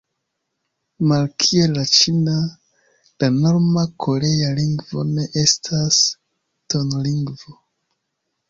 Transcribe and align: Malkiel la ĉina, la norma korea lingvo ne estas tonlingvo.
Malkiel 1.11 1.75
la 1.79 1.83
ĉina, 1.97 2.33
la 3.23 3.29
norma 3.37 3.85
korea 4.07 4.49
lingvo 4.61 5.07
ne 5.11 5.29
estas 5.45 6.01
tonlingvo. 6.75 7.59